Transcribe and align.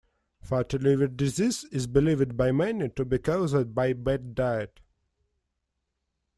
Fatty 0.41 0.79
liver 0.79 1.05
disease 1.07 1.63
is 1.65 1.85
believed 1.85 2.35
by 2.35 2.51
many 2.51 2.89
to 2.89 3.05
be 3.05 3.19
caused 3.19 3.75
by 3.75 3.93
bad 3.93 4.33
diet. 4.33 4.79